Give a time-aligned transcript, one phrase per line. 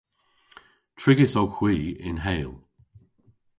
[0.99, 1.75] Trigys owgh hwi
[2.07, 2.53] yn Heyl.